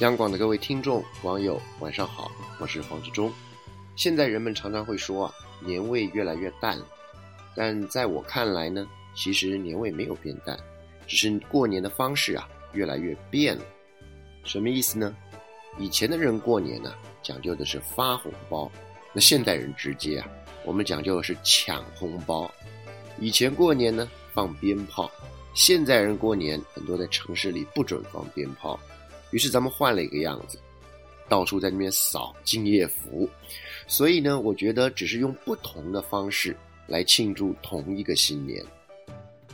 [0.00, 3.32] 央广的各位听众、网友，晚上好，我是黄志忠。
[3.96, 6.86] 现在人们常常会说啊，年味越来越淡了，
[7.56, 10.56] 但在我看来呢，其实年味没有变淡，
[11.08, 13.64] 只是过年的方式啊越来越变了。
[14.44, 15.16] 什么意思呢？
[15.80, 18.70] 以前的人过年呢，讲究的是发红包，
[19.12, 20.28] 那现代人直接啊，
[20.64, 22.48] 我们讲究的是抢红包。
[23.18, 25.10] 以前过年呢放鞭炮，
[25.54, 28.78] 现在人过年很多在城市里不准放鞭炮。
[29.30, 30.58] 于是咱们换了一个样子，
[31.28, 33.28] 到处在那边扫敬业福，
[33.86, 38.64] 所以呢，我觉得只是用不同的方式来庆祝同一个新年，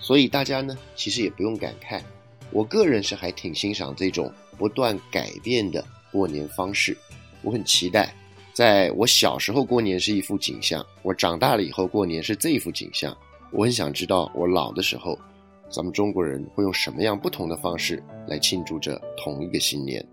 [0.00, 2.02] 所以大家呢其实也不用感慨，
[2.50, 6.96] 我个人是还挺欣赏这种不断改变的过年方式，
[7.42, 8.14] 我很期待，
[8.54, 13.14] 在我小时候过年是一副景象，我长大了以后过年是这一副景象，
[13.50, 15.18] 我很想知道我老的时候。
[15.70, 20.04] 咱们中国人会用什么样不同的方式来庆祝着同一个新年？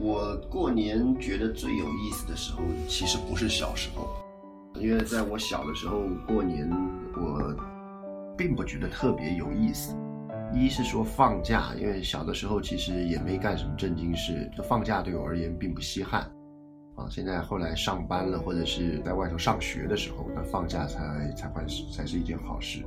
[0.00, 4.06] 我过年觉得最有意思的时候，其实不是小时候，
[4.80, 6.70] 因为在我小的时候过年，
[7.16, 7.54] 我
[8.36, 9.96] 并不觉得特别有意思。
[10.54, 16.30] 一是说放假，因为小的时候其实也没干什么正经事，就放假对我而言并不稀罕。
[16.98, 22.84] 啊，现在后来上班了，或者是在外头上学的时候，那放假才才会才是一件好事。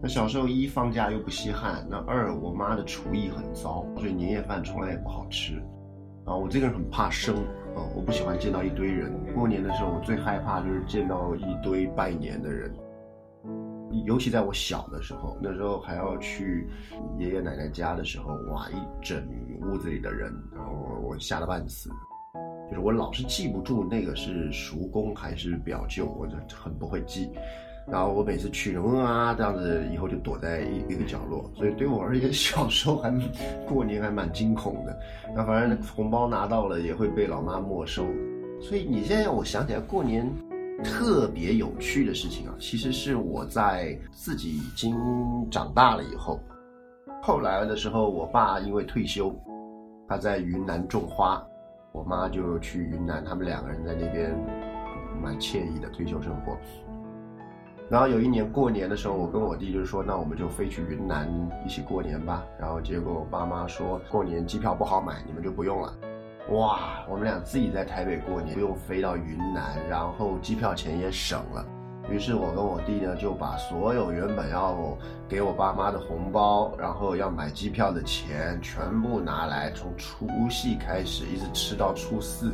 [0.00, 5.60] 那小时候一放假又不稀罕，那二我妈的厨艺很糟，所以年夜饭从来也不好吃。
[6.24, 7.34] 啊，我这个人很怕生，
[7.74, 9.12] 啊，我不喜欢见到一堆人。
[9.34, 12.72] 过年的时候，我最害怕就是见到一堆拜年的人，
[14.04, 16.68] 尤其在我小的时候，那时候还要去
[17.18, 19.26] 爷爷奶奶家的时候，哇，一整
[19.62, 21.90] 屋子里的人，然后我吓得半死。
[22.70, 27.30] 就是我老是记不住那个是叔公还是表舅，我就很不会记。
[27.90, 31.50] 然后我每次去，嗯啊这样子，以后就躲在一一个角落。
[31.56, 33.10] 所以对我而言， 小时候还
[33.66, 34.94] 过年还蛮惊恐的。
[35.34, 38.04] 那反正红包拿到了也会被老妈没收。
[38.60, 40.30] 所以你现在让我想起来过年
[40.84, 44.94] 特别有趣的事情啊，其实是我在自己已经
[45.50, 46.38] 长大了以后，
[47.22, 49.34] 后来的时候，我爸因为退休，
[50.06, 51.42] 他在云南种花。
[51.92, 54.36] 我妈就去云南，他们两个人在那边
[55.22, 56.56] 蛮惬意的退休生活。
[57.88, 61.26] 然后有一年过年的时候，我跟我弟就说，那我们就飞去云南
[61.64, 62.44] 一起过年吧。
[62.60, 65.94] 然后结果我爸妈说过年机票不好买，你们就不用了。
[66.50, 71.64] 哇，我们俩自己在台北过年，不用飞到云南，然后机票钱也省了。
[72.10, 74.96] 于是我跟我弟呢，就把所有原本要
[75.28, 82.52] 给我爸妈的红包，然后要买机票的钱，全部拿来，从除夕开始一直吃到初四，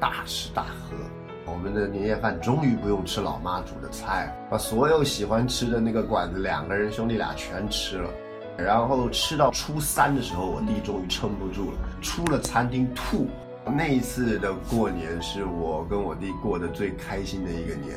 [0.00, 0.96] 大吃大喝。
[1.44, 8.10] 我们的年夜饭终于不用吃老妈煮的菜，把所有喜欢吃的那个馆子，两个人兄弟俩全吃了。
[8.56, 13.28] 然后吃到初三的时候，我弟终于撑不住了，出了餐厅吐。
[13.66, 17.96] 那一次的过年是我跟我弟过得最开心的一个年。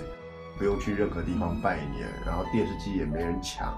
[0.59, 3.73] 不用去任何地方拜年，然后电视机也没人抢，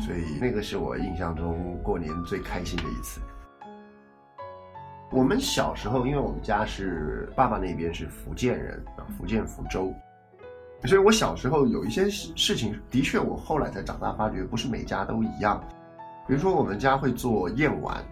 [0.00, 3.20] 所以那个是我印象中过年最开心的一次。
[5.12, 9.92] 我们小时候，因为我们家是爸爸那边是福建人啊，福建福州，
[10.84, 15.62] 所以我小时候有一些事情，的确我后来才长大发觉，不是每家都一样。
[16.26, 18.02] 比如说我们家会做燕丸，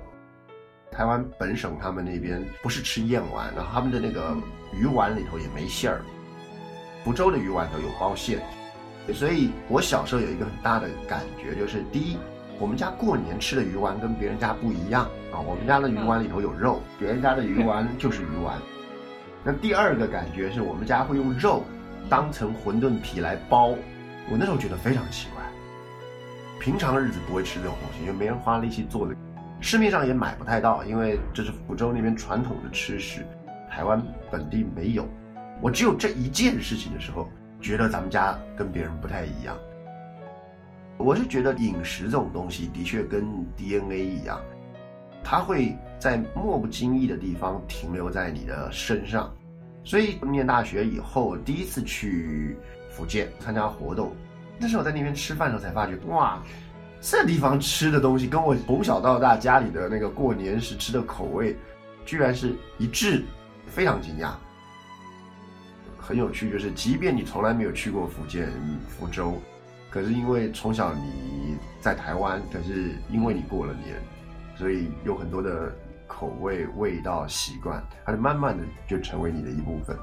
[0.93, 4.37] 台湾本省他们那边不是吃燕丸，然后他们的那个
[4.75, 6.03] 鱼丸里头也没馅儿。
[7.05, 8.41] 福州的鱼丸都有包馅，
[9.13, 12.17] 所以我小时候有一个很大的感觉，就是第一，
[12.59, 18.57] 我们家过年吃的鱼丸跟别人家不一样啊，我们家的鱼丸里头有肉，别人家的鱼丸就是鱼丸。
[19.45, 21.63] 那第二个感觉是我们家会用肉
[22.09, 23.67] 当成馄饨皮来包，
[24.31, 25.45] 我那时候觉得非常奇怪，
[26.59, 29.15] 平常日子不会吃这种东西，因为没人花力气做的，
[29.61, 33.27] 市面上也买不太到，因为这是福州那边传统的吃食，
[33.71, 35.07] 台湾本地没有。
[35.61, 37.29] 我只有这一件事情的时候，
[37.61, 39.57] 觉得咱们家跟别人不太一样。
[40.97, 43.25] 我是觉得饮食这种东西的确跟
[43.57, 44.41] DNA 一样，
[45.23, 49.35] 它会在莫不经意的地方停留在你的身上。
[49.83, 52.57] 所以念大学以后，第一次去
[52.91, 54.13] 福建参加活动，
[54.59, 56.43] 那时候在那边吃饭的时候才发觉，哇，
[57.01, 61.57] 这地方吃的东西跟我从小到大家里的那个过年时吃的口味，
[62.07, 63.25] 居然是一致，
[63.67, 64.33] 非常惊讶。
[66.07, 68.53] 很有趣，就是即便你从来没有去过福建
[68.87, 69.41] 福州，
[69.89, 73.97] 可是因为从小你在台湾，可是因为你过了年，
[74.55, 75.75] 所以有很多的
[76.07, 79.97] 口味、味道、习惯，它就慢慢的就成为你的一部分。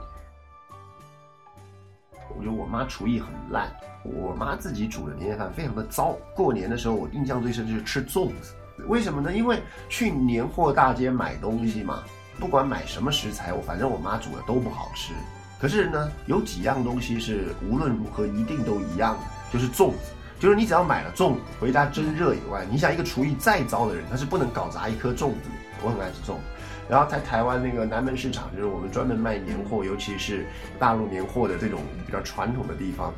[2.35, 3.71] 我觉得我妈厨艺很烂，
[4.03, 6.17] 我妈自己煮的年夜饭非常的糟。
[6.35, 8.55] 过年的时候，我印象最深就是吃粽子，
[8.87, 9.31] 为什么呢？
[9.31, 12.01] 因为去年货大街买东西嘛，
[12.39, 15.13] 不管买什么食材，我反正我妈煮的都不好吃。
[15.61, 20.11] 可是呢，有几样东西是无论如何一定都一样的，就是粽子。
[20.39, 25.51] 就是你只要买了粽子回家蒸热以外，你想一个厨艺再糟的人，他是不能搞砸一颗粽子。
[25.83, 26.41] 我很爱吃粽子。
[26.89, 30.47] 然后在台湾那个南门市场，就是我们专门卖年货，尤其是
[30.79, 33.13] 大陆年货的这种比较传统的地方，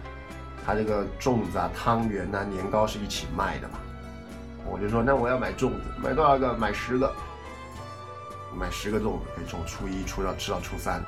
[0.65, 3.79] 它这个粽子啊、汤圆呐、年糕是一起卖的嘛。
[4.69, 6.53] 我就说，那我要买粽子，买多少个？
[6.55, 7.09] 买十个，
[8.53, 11.01] 买十个粽子，可以从初一初到吃到初三。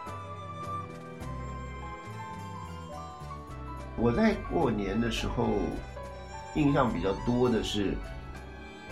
[4.05, 5.49] 我在过年的时候。
[6.53, 7.93] 印象比较多的是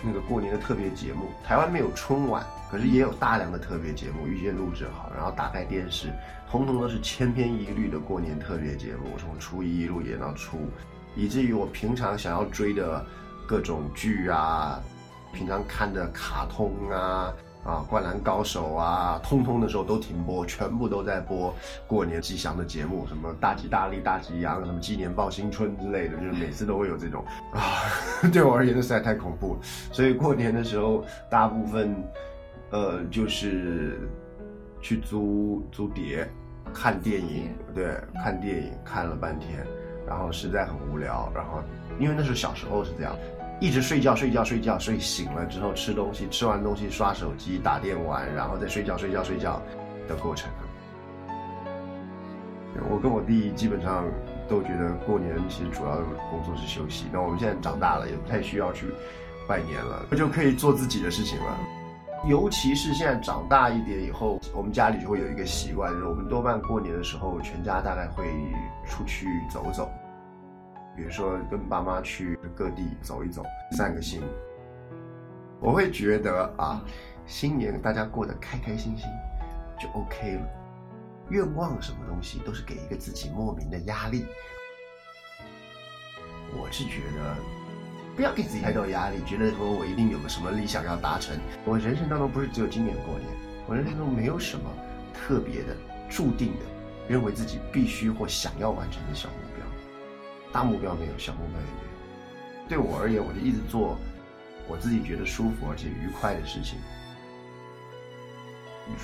[0.02, 1.30] 那个过年的特别节目。
[1.42, 6.12] 台湾没有春晚，可是也有大量的特别节目，预先录制好，然后打开电视，
[6.50, 10.68] 通通都是千篇一律的过年特别节目，从初一一路演到初五，
[11.16, 13.02] 以至于我平常想要追的
[13.48, 14.78] 各种剧啊，
[15.32, 17.32] 平常看的卡通啊。
[17.64, 21.54] 啊，灌篮高手啊，通通的时候都停播，全部都在播
[21.86, 27.24] 过年吉祥的节目，什么大吉大利、大吉阳，什么鸡年报新春之类的，就是每次都会有这种
[27.54, 27.60] 啊。
[28.30, 29.60] 对我而言，实在太恐怖了。
[29.90, 31.96] 所以过年的时候，大部分
[32.70, 33.98] 呃就是
[34.82, 36.28] 去租租碟
[36.72, 39.66] 看电影，对，看电影看了半天，
[40.06, 41.62] 然后实在很无聊，然后
[41.98, 43.16] 因为那是小时候是这样。
[43.60, 49.62] 一直睡觉睡觉睡觉，睡醒了之后吃东西，吃完东西刷手机打电玩，然后再睡觉睡觉睡觉
[50.08, 50.50] 的过程。
[52.90, 54.04] 我跟我弟基本上
[54.48, 55.96] 都觉得过年其实主要
[56.30, 57.06] 工作是休息。
[57.12, 58.86] 那我们现在长大了，也不太需要去
[59.48, 61.56] 拜年了，就可以做自己的事情了。
[62.26, 68.24] 尤其是现在长大一点以后，我们家里就会有一个习惯，就是我们多半过年的时候，全家大概会
[68.86, 69.88] 出去走走。
[70.96, 73.42] 比如说跟爸妈去各地走一走，
[73.72, 74.22] 散个心。
[75.60, 76.84] 我会觉得啊，
[77.26, 79.08] 新年大家过得开开心心
[79.80, 80.46] 就 OK 了。
[81.30, 84.26] 愿望什么东西都是给一个自己莫名的压力。
[86.56, 87.34] 我是觉得
[88.14, 91.36] 不要给自己太多压力，觉得说我一定有个什么理想要达成。
[91.64, 93.28] 我人生当中不是只有今年过年，
[93.66, 94.70] 我人生中没有什么
[95.14, 95.74] 特别的、
[96.08, 96.66] 注定的，
[97.08, 99.34] 认为自己必须或想要完成的小目。
[100.54, 102.68] 大目标没有，小目标也没有。
[102.68, 103.98] 对我而言，我就一直做
[104.68, 106.78] 我自己觉得舒服而且愉快的事情。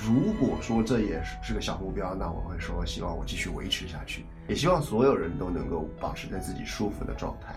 [0.01, 7.53] 如果说这也是个小目标，那我会说希望我继续维持下去，也希望所有人都能够保持在自己舒服的状态。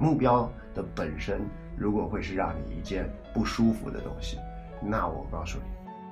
[0.00, 1.42] 目标的本身
[1.76, 4.38] 如果会是让你一件不舒服的东西，
[4.82, 5.56] 那我告诉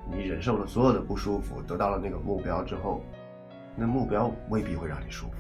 [0.09, 3.03] 你，你忍受了所有的不舒服，得到了那个目标之后，
[3.75, 5.33] 那目标未必会让你舒服。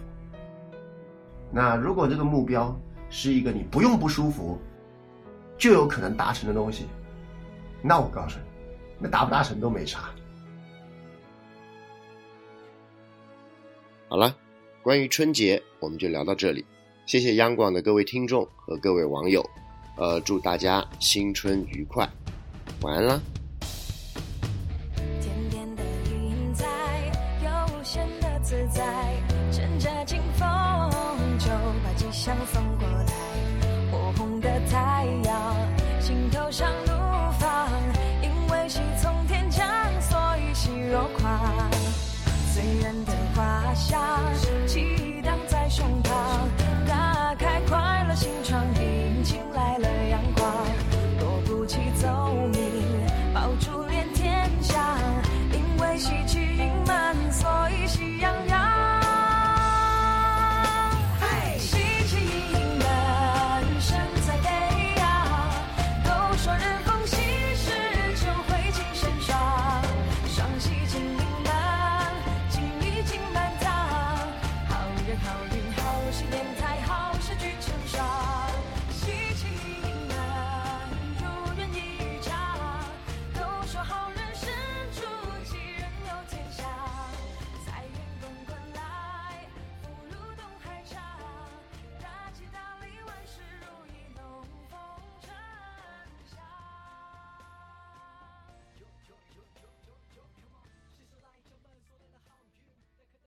[1.52, 2.74] 那如果这个目标
[3.10, 4.58] 是一个你不用不舒服
[5.58, 6.86] 就有可能达成的东西，
[7.82, 8.44] 那我告诉你，
[8.98, 10.10] 那达不达成都没啥。
[14.08, 14.34] 好了，
[14.82, 16.64] 关于春节我们就聊到这里，
[17.06, 19.48] 谢谢央广的各位听众和各位网友，
[19.96, 22.08] 呃，祝大家新春愉快，
[22.80, 23.20] 晚安啦。
[32.24, 33.51] 想送过来，